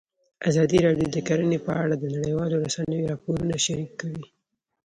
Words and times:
ازادي 0.49 0.77
راډیو 0.85 1.07
د 1.13 1.17
کرهنه 1.27 1.57
په 1.67 1.71
اړه 1.83 1.95
د 1.97 2.05
نړیوالو 2.15 2.61
رسنیو 2.65 3.09
راپورونه 3.11 3.55
شریک 3.65 3.91
کړي. 4.01 4.23